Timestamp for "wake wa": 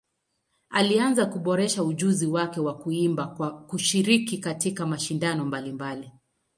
2.27-2.77